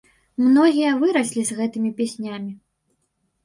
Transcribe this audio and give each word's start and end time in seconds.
Многія 0.45 0.93
выраслі 1.03 1.45
з 1.51 1.59
гэтымі 1.61 1.95
песнямі. 2.03 2.51